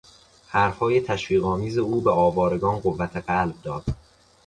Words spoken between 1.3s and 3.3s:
آمیز او به آوارگان قوت